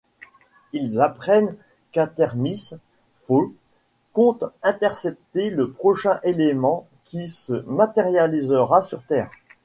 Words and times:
Ils 0.73 0.99
apprennent 0.99 1.55
qu'Artemis 1.91 2.71
Fowl 3.19 3.51
compte 4.13 4.43
intercepter 4.63 5.51
le 5.51 5.69
prochain 5.73 6.19
élément 6.23 6.87
qui 7.03 7.27
se 7.27 7.53
matérialisera 7.69 8.81
sur 8.81 9.03
Terre. 9.03 9.29